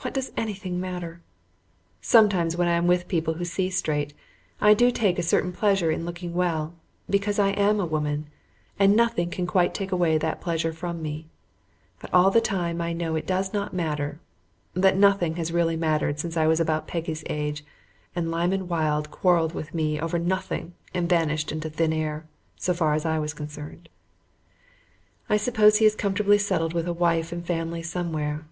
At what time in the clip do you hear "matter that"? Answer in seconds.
13.72-14.96